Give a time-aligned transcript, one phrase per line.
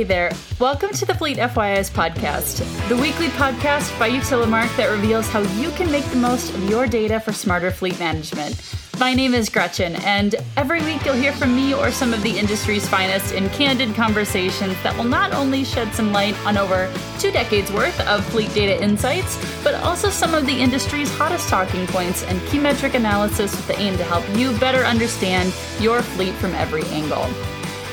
[0.00, 0.32] Hey there.
[0.58, 5.68] Welcome to the Fleet FYI's podcast, the weekly podcast by Utilimarc that reveals how you
[5.72, 8.74] can make the most of your data for smarter fleet management.
[8.98, 12.38] My name is Gretchen, and every week you'll hear from me or some of the
[12.38, 17.30] industry's finest in candid conversations that will not only shed some light on over two
[17.30, 22.22] decades worth of fleet data insights, but also some of the industry's hottest talking points
[22.22, 26.54] and key metric analysis with the aim to help you better understand your fleet from
[26.54, 27.28] every angle.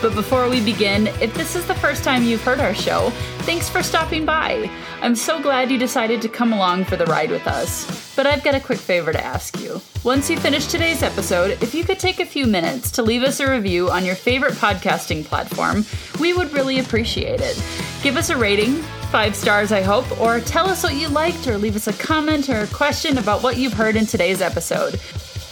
[0.02, 3.68] But before we begin, if this is the first time you've heard our show, thanks
[3.68, 4.70] for stopping by.
[5.02, 8.16] I'm so glad you decided to come along for the ride with us.
[8.16, 9.82] But I've got a quick favor to ask you.
[10.04, 13.40] Once you finish today's episode, if you could take a few minutes to leave us
[13.40, 15.84] a review on your favorite podcasting platform,
[16.20, 17.62] we would really appreciate it.
[18.04, 18.76] Give us a rating,
[19.12, 22.50] five stars, I hope, or tell us what you liked, or leave us a comment
[22.50, 25.00] or a question about what you've heard in today's episode.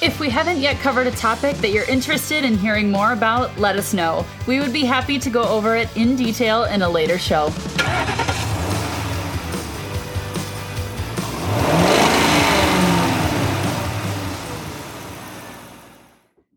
[0.02, 3.78] If we haven't yet covered a topic that you're interested in hearing more about, let
[3.78, 4.26] us know.
[4.46, 7.50] We would be happy to go over it in detail in a later show.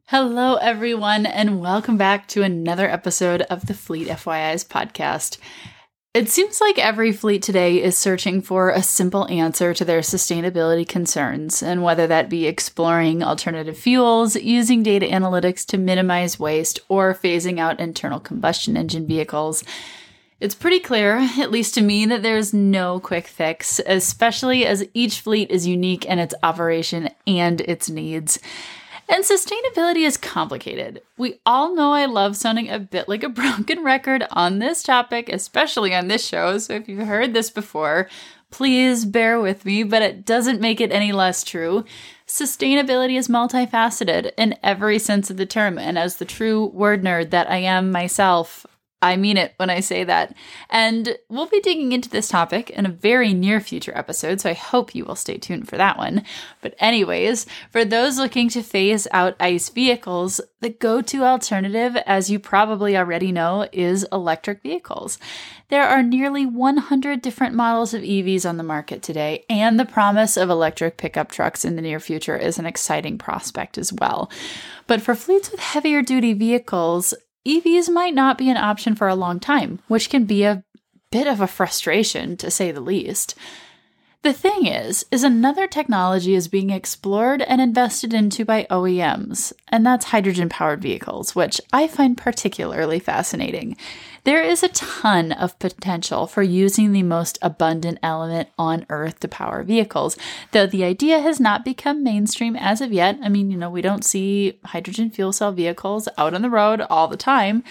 [0.07, 5.39] Hello, everyone, and welcome back to another episode of the Fleet FYI's podcast.
[6.15, 10.89] It seems like every fleet today is searching for a simple answer to their sustainability
[10.89, 17.13] concerns, and whether that be exploring alternative fuels, using data analytics to minimize waste, or
[17.13, 19.63] phasing out internal combustion engine vehicles.
[20.41, 25.21] It's pretty clear, at least to me, that there's no quick fix, especially as each
[25.21, 28.39] fleet is unique in its operation and its needs.
[29.09, 31.01] And sustainability is complicated.
[31.17, 35.29] We all know I love sounding a bit like a broken record on this topic,
[35.31, 36.59] especially on this show.
[36.59, 38.09] So if you've heard this before,
[38.51, 41.85] please bear with me, but it doesn't make it any less true.
[42.27, 45.79] Sustainability is multifaceted in every sense of the term.
[45.79, 48.67] And as the true word nerd that I am myself,
[49.01, 50.35] I mean it when I say that.
[50.69, 54.55] And we'll be digging into this topic in a very near future episode, so I
[54.55, 56.25] hope you will stay tuned for that one.
[56.61, 62.31] But, anyways, for those looking to phase out ICE vehicles, the go to alternative, as
[62.31, 65.19] you probably already know, is electric vehicles.
[65.69, 70.37] There are nearly 100 different models of EVs on the market today, and the promise
[70.37, 74.29] of electric pickup trucks in the near future is an exciting prospect as well.
[74.89, 77.15] But for fleets with heavier duty vehicles,
[77.49, 80.63] EVs might not be an option for a long time, which can be a
[81.11, 83.35] bit of a frustration to say the least.
[84.23, 89.87] The thing is, is another technology is being explored and invested into by OEMs, and
[89.87, 93.77] that's hydrogen powered vehicles, which I find particularly fascinating.
[94.25, 99.29] There is a ton of potential for using the most abundant element on Earth to
[99.29, 100.17] power vehicles,
[100.51, 103.21] though the idea has not become mainstream as of yet.
[103.23, 106.81] I mean, you know, we don't see hydrogen fuel cell vehicles out on the road
[106.91, 107.63] all the time.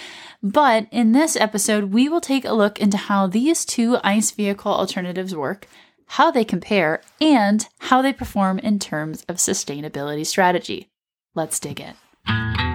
[0.42, 4.72] But in this episode, we will take a look into how these two ICE vehicle
[4.72, 5.68] alternatives work
[6.08, 10.90] how they compare, and how they perform in terms of sustainability strategy.
[11.36, 12.67] Let's dig in.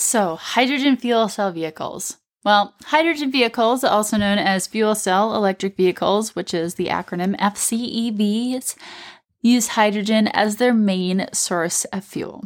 [0.00, 2.18] So, hydrogen fuel cell vehicles.
[2.44, 8.76] Well, hydrogen vehicles, also known as fuel cell electric vehicles, which is the acronym FCEVs,
[9.42, 12.44] use hydrogen as their main source of fuel.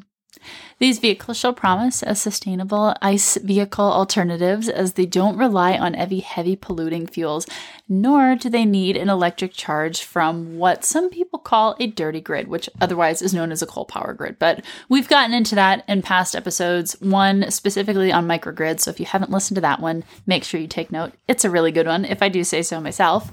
[0.82, 6.18] These vehicles show promise as sustainable ICE vehicle alternatives as they don't rely on heavy,
[6.18, 7.46] heavy polluting fuels,
[7.88, 12.48] nor do they need an electric charge from what some people call a dirty grid,
[12.48, 14.40] which otherwise is known as a coal power grid.
[14.40, 18.80] But we've gotten into that in past episodes, one specifically on microgrids.
[18.80, 21.12] So if you haven't listened to that one, make sure you take note.
[21.28, 23.30] It's a really good one, if I do say so myself.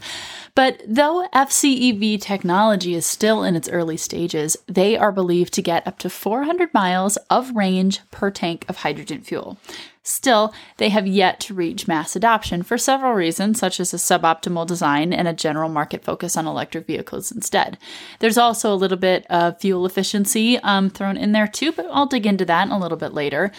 [0.55, 5.87] But though FCEV technology is still in its early stages, they are believed to get
[5.87, 9.57] up to 400 miles of range per tank of hydrogen fuel.
[10.03, 14.65] Still, they have yet to reach mass adoption for several reasons, such as a suboptimal
[14.65, 17.77] design and a general market focus on electric vehicles instead.
[18.19, 22.07] There's also a little bit of fuel efficiency um, thrown in there too, but I'll
[22.07, 23.51] dig into that a little bit later.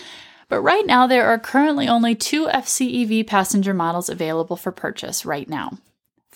[0.49, 5.49] But right now, there are currently only two FCEV passenger models available for purchase right
[5.49, 5.79] now.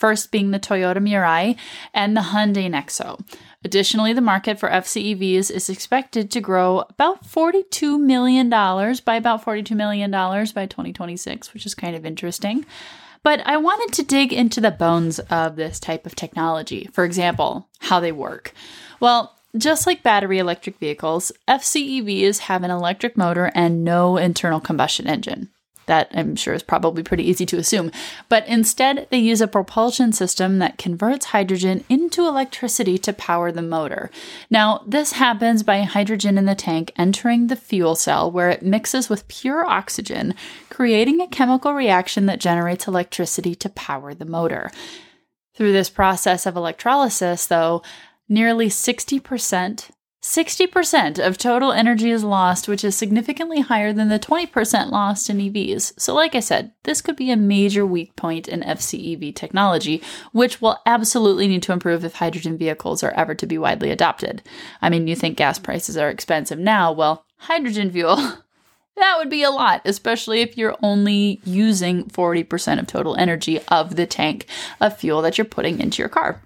[0.04, 1.56] First being the Toyota Mirai
[1.94, 3.26] and the Hyundai Nexo.
[3.64, 9.74] Additionally, the market for FCEVs is expected to grow about $42 million by about $42
[9.74, 12.66] million by 2026, which is kind of interesting.
[13.22, 16.90] But I wanted to dig into the bones of this type of technology.
[16.92, 18.52] For example, how they work.
[19.00, 25.06] Well, just like battery electric vehicles, FCEVs have an electric motor and no internal combustion
[25.06, 25.48] engine.
[25.86, 27.90] That I'm sure is probably pretty easy to assume.
[28.28, 33.62] But instead, they use a propulsion system that converts hydrogen into electricity to power the
[33.62, 34.10] motor.
[34.50, 39.08] Now, this happens by hydrogen in the tank entering the fuel cell where it mixes
[39.08, 40.34] with pure oxygen,
[40.70, 44.70] creating a chemical reaction that generates electricity to power the motor.
[45.54, 47.82] Through this process of electrolysis, though,
[48.28, 49.90] nearly 60%
[50.24, 55.36] 60% of total energy is lost, which is significantly higher than the 20% lost in
[55.36, 56.00] EVs.
[56.00, 60.62] So, like I said, this could be a major weak point in FCEV technology, which
[60.62, 64.42] will absolutely need to improve if hydrogen vehicles are ever to be widely adopted.
[64.80, 66.90] I mean, you think gas prices are expensive now?
[66.90, 68.16] Well, hydrogen fuel.
[68.96, 73.96] That would be a lot, especially if you're only using 40% of total energy of
[73.96, 74.46] the tank
[74.80, 76.40] of fuel that you're putting into your car.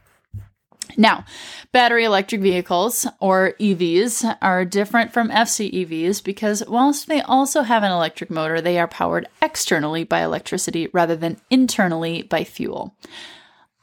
[1.01, 1.25] Now,
[1.71, 7.93] battery electric vehicles, or EVs, are different from FCEVs because whilst they also have an
[7.93, 12.97] electric motor, they are powered externally by electricity rather than internally by fuel.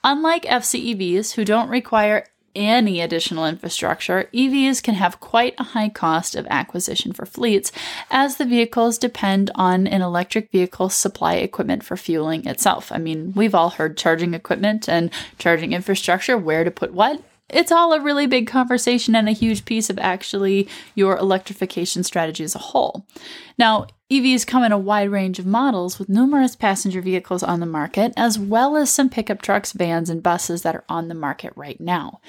[0.03, 6.35] Unlike FCEVs, who don't require any additional infrastructure, EVs can have quite a high cost
[6.35, 7.71] of acquisition for fleets,
[8.09, 12.91] as the vehicles depend on an electric vehicle supply equipment for fueling itself.
[12.91, 17.21] I mean, we've all heard charging equipment and charging infrastructure, where to put what.
[17.49, 22.43] It's all a really big conversation and a huge piece of actually your electrification strategy
[22.43, 23.05] as a whole.
[23.57, 27.65] Now, EVs come in a wide range of models with numerous passenger vehicles on the
[27.65, 31.53] market, as well as some pickup trucks, vans, and buses that are on the market
[31.55, 32.19] right now.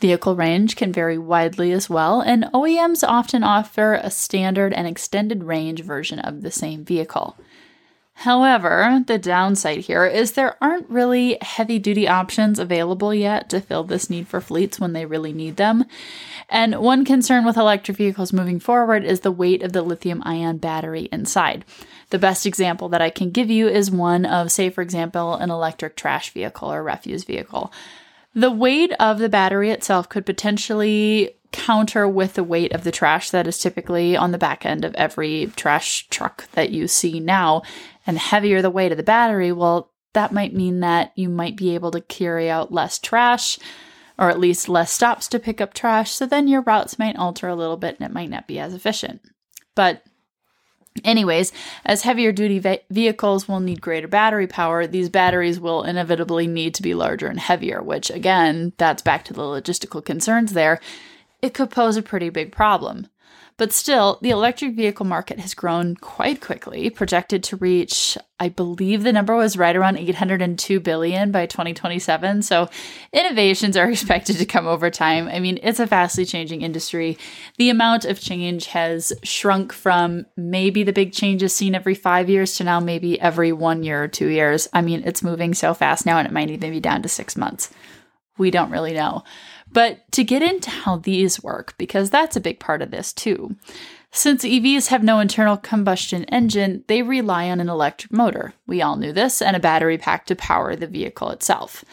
[0.00, 5.44] Vehicle range can vary widely as well, and OEMs often offer a standard and extended
[5.44, 7.36] range version of the same vehicle.
[8.20, 13.84] However, the downside here is there aren't really heavy duty options available yet to fill
[13.84, 15.84] this need for fleets when they really need them.
[16.48, 20.56] And one concern with electric vehicles moving forward is the weight of the lithium ion
[20.56, 21.66] battery inside.
[22.08, 25.50] The best example that I can give you is one of, say, for example, an
[25.50, 27.70] electric trash vehicle or refuse vehicle.
[28.34, 33.30] The weight of the battery itself could potentially counter with the weight of the trash
[33.30, 37.62] that is typically on the back end of every trash truck that you see now
[38.06, 41.56] and the heavier the weight of the battery, well, that might mean that you might
[41.56, 43.58] be able to carry out less trash
[44.18, 46.12] or at least less stops to pick up trash.
[46.12, 48.72] So then your routes might alter a little bit and it might not be as
[48.72, 49.22] efficient.
[49.74, 50.02] But
[51.04, 51.52] Anyways,
[51.84, 56.74] as heavier duty ve- vehicles will need greater battery power, these batteries will inevitably need
[56.74, 60.80] to be larger and heavier, which again, that's back to the logistical concerns there.
[61.42, 63.08] It could pose a pretty big problem.
[63.58, 69.02] But still, the electric vehicle market has grown quite quickly, projected to reach, I believe
[69.02, 72.42] the number was right around 802 billion by 2027.
[72.42, 72.68] So
[73.14, 75.26] innovations are expected to come over time.
[75.28, 77.16] I mean, it's a vastly changing industry.
[77.56, 82.56] The amount of change has shrunk from maybe the big changes seen every five years
[82.56, 84.68] to now maybe every one year or two years.
[84.74, 87.38] I mean, it's moving so fast now, and it might even be down to six
[87.38, 87.70] months.
[88.36, 89.24] We don't really know.
[89.72, 93.56] But to get into how these work, because that's a big part of this too.
[94.12, 98.54] Since EVs have no internal combustion engine, they rely on an electric motor.
[98.66, 101.84] We all knew this, and a battery pack to power the vehicle itself.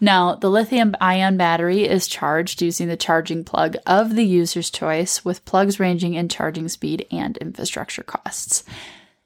[0.00, 5.24] Now, the lithium ion battery is charged using the charging plug of the user's choice,
[5.24, 8.64] with plugs ranging in charging speed and infrastructure costs.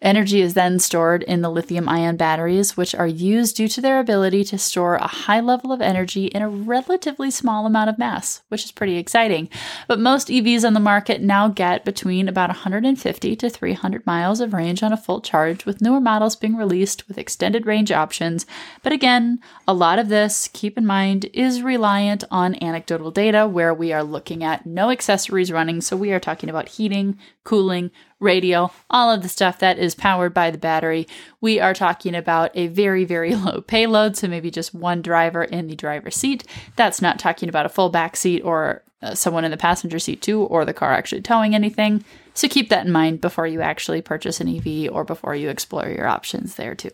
[0.03, 4.01] Energy is then stored in the lithium ion batteries, which are used due to their
[4.01, 8.43] ability to store a high level of energy in a relatively small amount of mass,
[8.49, 9.49] which is pretty exciting.
[9.87, 14.53] But most EVs on the market now get between about 150 to 300 miles of
[14.53, 18.45] range on a full charge, with newer models being released with extended range options.
[18.83, 23.73] But again, a lot of this, keep in mind, is reliant on anecdotal data where
[23.73, 25.81] we are looking at no accessories running.
[25.81, 27.93] So we are talking about heating, cooling,
[28.23, 31.07] radio, all of the stuff that is powered by the battery.
[31.41, 35.67] We are talking about a very, very low payload, so maybe just one driver in
[35.67, 36.45] the driver's seat.
[36.77, 40.23] That's not talking about a full back seat or uh, someone in the passenger seat
[40.23, 42.05] too, or the car actually towing anything.
[42.35, 45.89] So keep that in mind before you actually purchase an EV or before you explore
[45.89, 46.91] your options there too.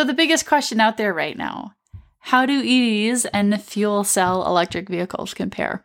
[0.00, 1.74] So, the biggest question out there right now
[2.20, 5.84] how do EVs and fuel cell electric vehicles compare?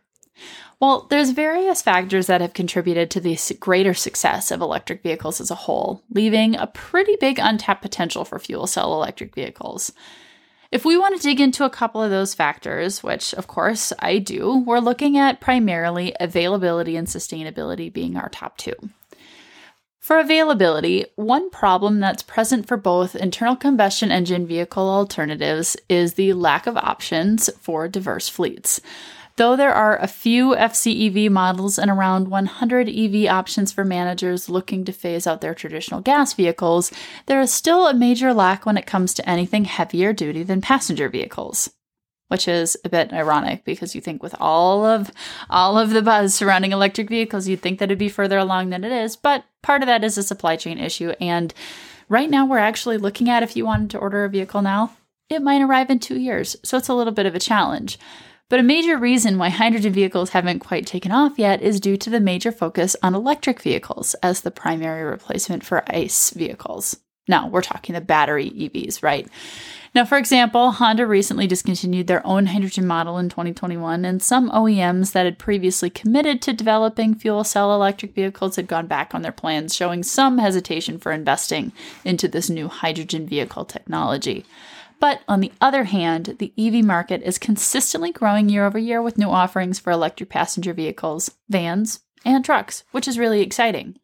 [0.80, 5.50] Well, there's various factors that have contributed to the greater success of electric vehicles as
[5.50, 9.92] a whole, leaving a pretty big untapped potential for fuel cell electric vehicles.
[10.72, 14.16] If we want to dig into a couple of those factors, which of course I
[14.16, 18.72] do, we're looking at primarily availability and sustainability being our top two.
[20.06, 26.32] For availability, one problem that's present for both internal combustion engine vehicle alternatives is the
[26.32, 28.80] lack of options for diverse fleets.
[29.34, 34.84] Though there are a few FCEV models and around 100 EV options for managers looking
[34.84, 36.92] to phase out their traditional gas vehicles,
[37.26, 41.08] there is still a major lack when it comes to anything heavier duty than passenger
[41.08, 41.70] vehicles.
[42.28, 45.12] Which is a bit ironic because you think with all of
[45.48, 48.82] all of the buzz surrounding electric vehicles, you'd think that it'd be further along than
[48.82, 51.12] it is, but part of that is a supply chain issue.
[51.20, 51.54] And
[52.08, 54.96] right now we're actually looking at if you wanted to order a vehicle now,
[55.28, 56.56] it might arrive in two years.
[56.64, 57.98] So it's a little bit of a challenge.
[58.48, 62.10] But a major reason why hydrogen vehicles haven't quite taken off yet is due to
[62.10, 66.96] the major focus on electric vehicles as the primary replacement for ICE vehicles.
[67.26, 69.26] Now, we're talking the battery EVs, right?
[69.96, 75.12] Now, for example, Honda recently discontinued their own hydrogen model in 2021, and some OEMs
[75.12, 79.32] that had previously committed to developing fuel cell electric vehicles had gone back on their
[79.32, 81.72] plans, showing some hesitation for investing
[82.04, 84.44] into this new hydrogen vehicle technology.
[85.00, 89.16] But on the other hand, the EV market is consistently growing year over year with
[89.16, 93.96] new offerings for electric passenger vehicles, vans, and trucks, which is really exciting.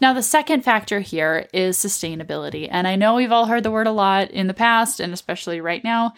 [0.00, 2.68] Now, the second factor here is sustainability.
[2.70, 5.60] And I know we've all heard the word a lot in the past, and especially
[5.60, 6.14] right now.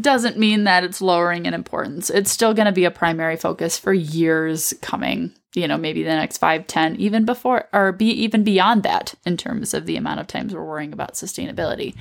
[0.00, 2.08] Doesn't mean that it's lowering in importance.
[2.08, 6.10] It's still going to be a primary focus for years coming, you know, maybe the
[6.10, 10.20] next five, ten, even before, or be even beyond that in terms of the amount
[10.20, 11.96] of times we're worrying about sustainability.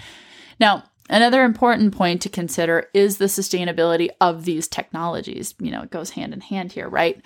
[0.59, 5.55] Now, another important point to consider is the sustainability of these technologies.
[5.59, 7.21] You know, it goes hand in hand here, right?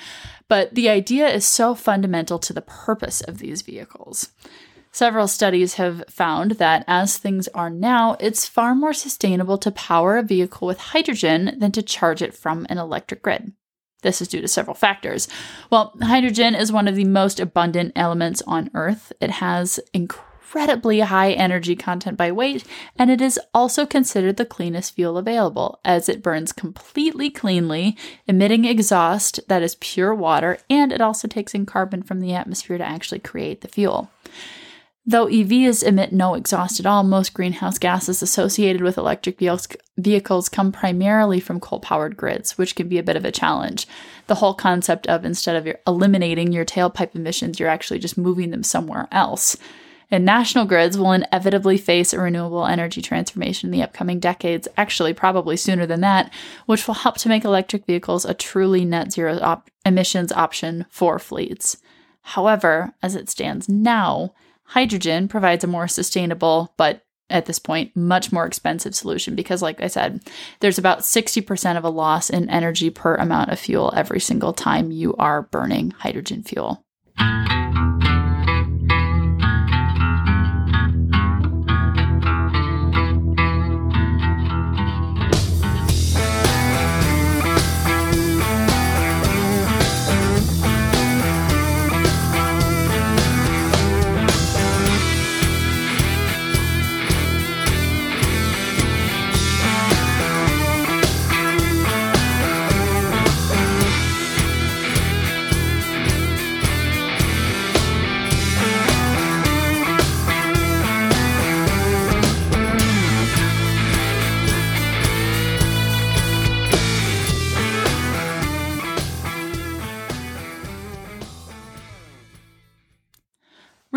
[0.47, 4.31] But the idea is so fundamental to the purpose of these vehicles.
[4.93, 10.17] Several studies have found that as things are now, it's far more sustainable to power
[10.17, 13.53] a vehicle with hydrogen than to charge it from an electric grid.
[14.01, 15.27] This is due to several factors.
[15.69, 19.13] Well, hydrogen is one of the most abundant elements on Earth.
[19.21, 22.65] It has incredible incredibly high energy content by weight,
[22.98, 27.96] and it is also considered the cleanest fuel available, as it burns completely cleanly,
[28.27, 32.77] emitting exhaust that is pure water, and it also takes in carbon from the atmosphere
[32.77, 34.12] to actually create the fuel.
[35.05, 40.74] Though EVs emit no exhaust at all, most greenhouse gases associated with electric vehicles come
[40.74, 43.88] primarily from coal powered grids, which can be a bit of a challenge.
[44.27, 48.63] The whole concept of instead of eliminating your tailpipe emissions, you're actually just moving them
[48.63, 49.55] somewhere else
[50.12, 55.13] and national grids will inevitably face a renewable energy transformation in the upcoming decades, actually,
[55.13, 56.32] probably sooner than that,
[56.65, 61.18] which will help to make electric vehicles a truly net zero op- emissions option for
[61.18, 61.77] fleets.
[62.22, 64.34] However, as it stands now,
[64.65, 69.82] hydrogen provides a more sustainable, but at this point, much more expensive solution because, like
[69.82, 70.22] I said,
[70.60, 74.91] there's about 60% of a loss in energy per amount of fuel every single time
[74.91, 76.84] you are burning hydrogen fuel.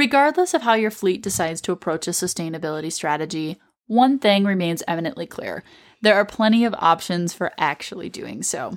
[0.05, 5.27] Regardless of how your fleet decides to approach a sustainability strategy, one thing remains eminently
[5.27, 5.65] clear
[6.03, 8.77] there are plenty of options for actually doing so.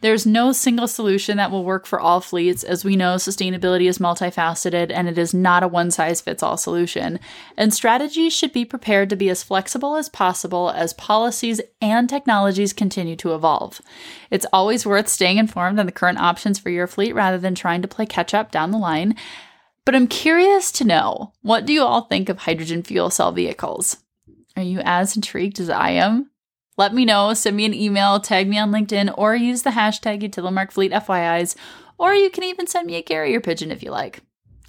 [0.00, 2.64] There's no single solution that will work for all fleets.
[2.64, 6.56] As we know, sustainability is multifaceted and it is not a one size fits all
[6.56, 7.20] solution.
[7.58, 12.72] And strategies should be prepared to be as flexible as possible as policies and technologies
[12.72, 13.82] continue to evolve.
[14.30, 17.82] It's always worth staying informed on the current options for your fleet rather than trying
[17.82, 19.14] to play catch up down the line.
[19.84, 23.96] But I'm curious to know what do you all think of hydrogen fuel cell vehicles?
[24.56, 26.30] Are you as intrigued as I am?
[26.76, 30.22] Let me know, send me an email, tag me on LinkedIn, or use the hashtag
[30.22, 31.54] UtilimarcFleetFYIs,
[31.98, 34.20] or you can even send me a carrier pigeon if you like.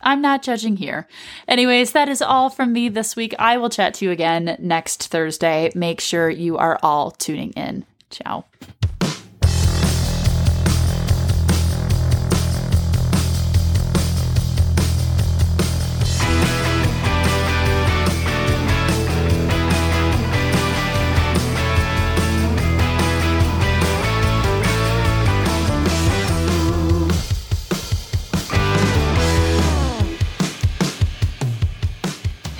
[0.02, 1.08] I'm not judging here.
[1.48, 3.34] Anyways, that is all from me this week.
[3.40, 5.72] I will chat to you again next Thursday.
[5.76, 7.86] Make sure you are all tuning in.
[8.10, 8.46] Ciao.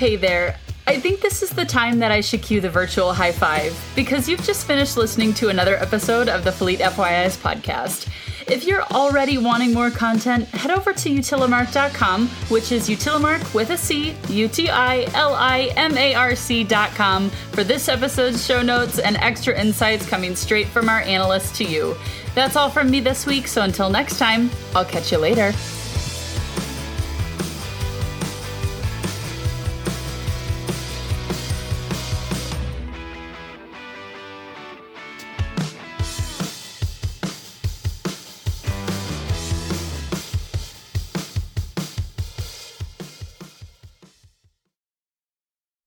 [0.04, 0.58] Hey there.
[0.86, 4.28] I think this is the time that I should cue the virtual high five because
[4.28, 8.06] you've just finished listening to another episode of the Fleet FYIs podcast.
[8.46, 13.78] If you're already wanting more content, head over to utilimarc.com, which is utilimarc with a
[13.78, 18.98] C, U T I L I M A R C.com, for this episode's show notes
[18.98, 21.96] and extra insights coming straight from our analysts to you.
[22.34, 25.54] That's all from me this week, so until next time, I'll catch you later.